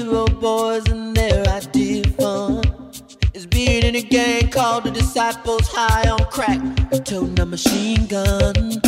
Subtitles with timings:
[0.00, 2.62] 17 year old boys and their idea of fun.
[3.34, 6.60] Is being in a gang called the Disciples High on Crack,
[7.04, 8.80] toting a machine gun.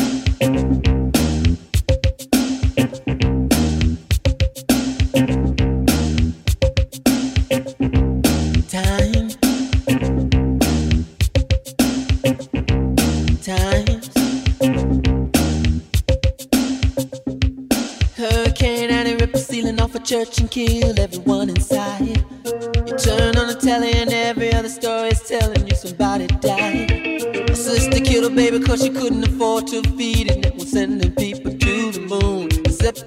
[20.05, 20.92] Church and kill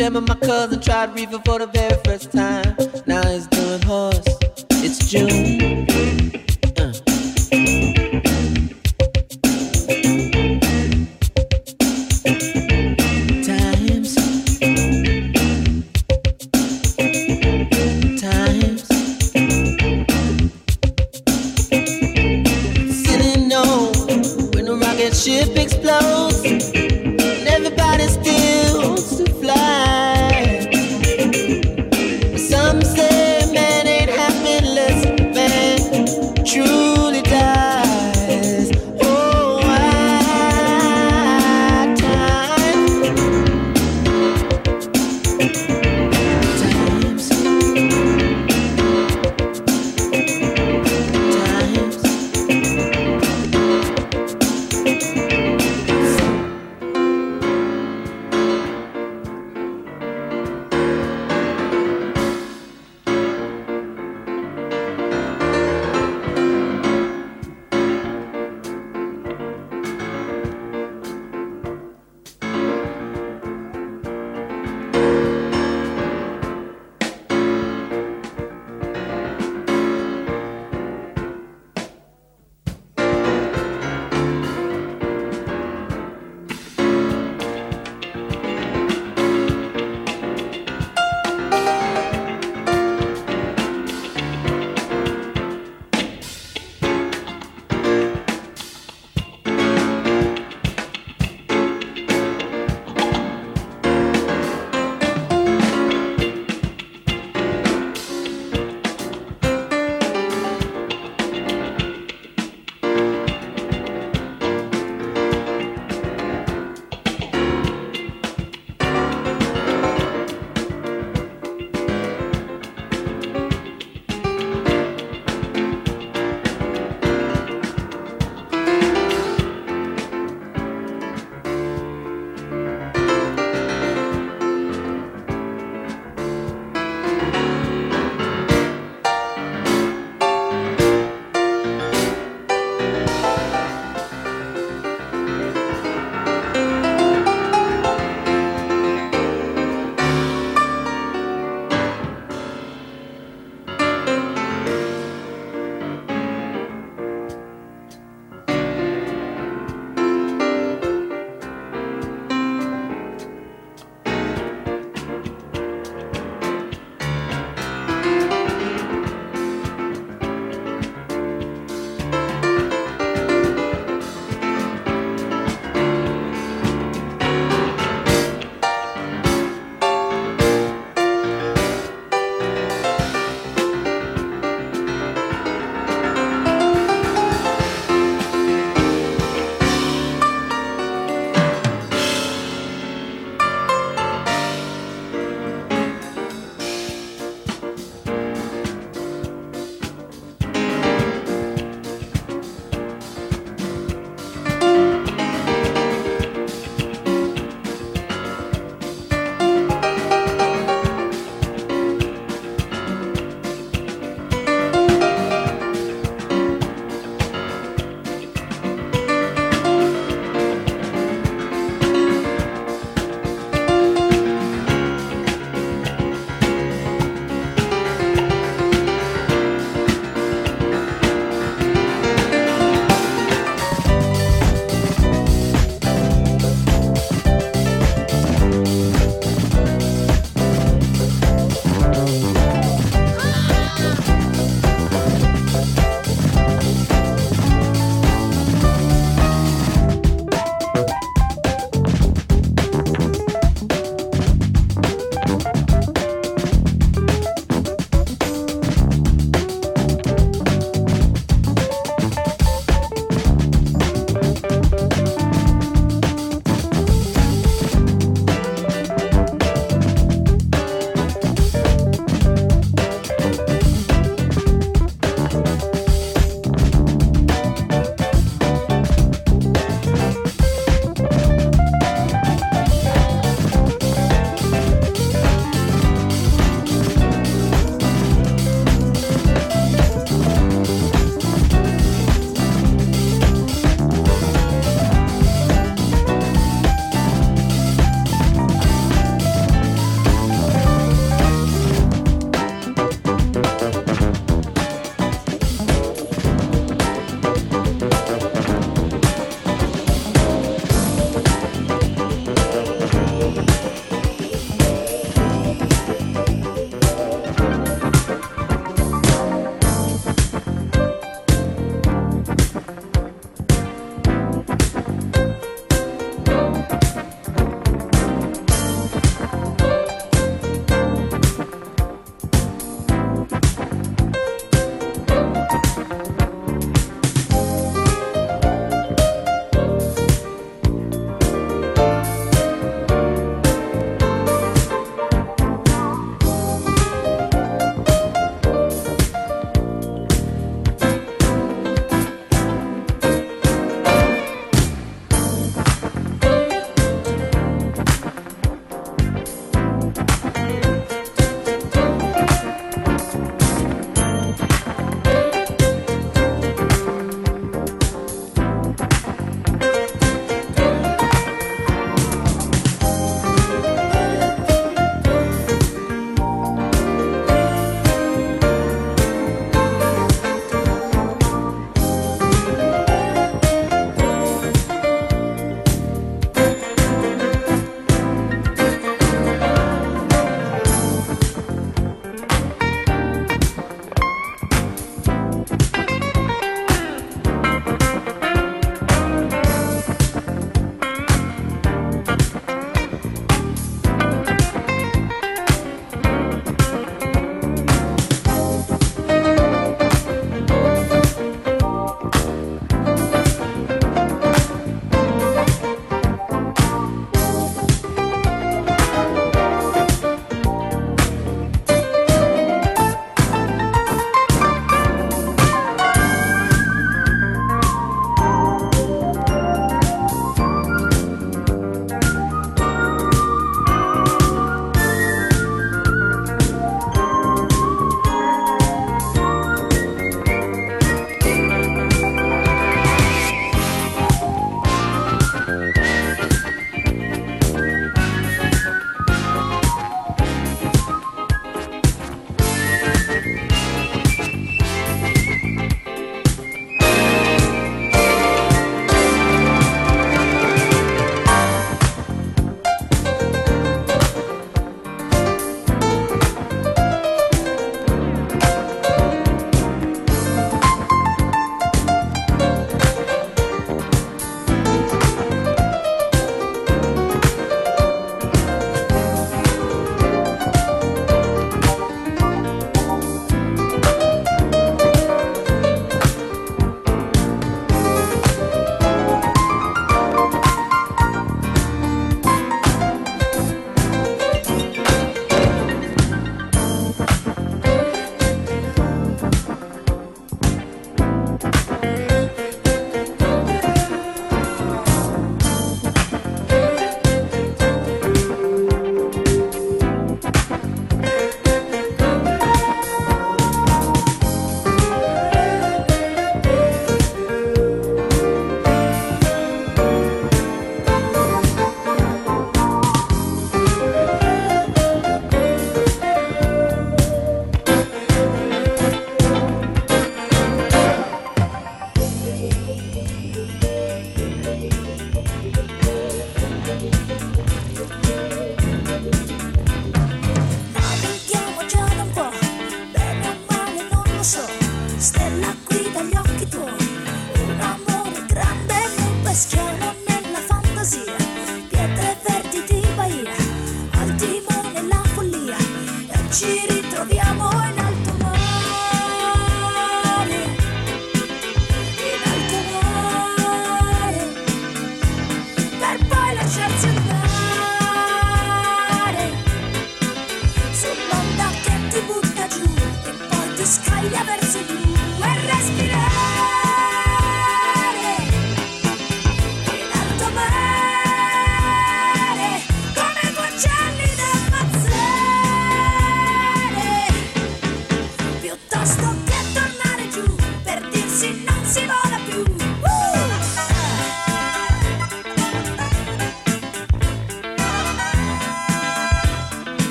[0.00, 2.09] In September, my cousin tried reefer for the very first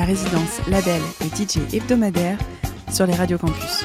[0.00, 2.38] La résidence, label et DJ hebdomadaire
[2.90, 3.84] sur les radios campus.